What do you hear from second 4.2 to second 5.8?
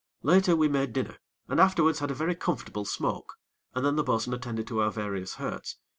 attended to our various hurts.